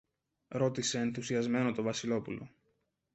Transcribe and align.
ρώτησε 0.47 0.99
ενθουσιασμένο 0.99 1.71
το 1.71 1.81
Βασιλόπουλο. 1.83 2.49